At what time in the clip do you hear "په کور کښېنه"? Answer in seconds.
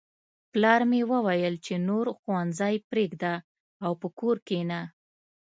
4.01-4.81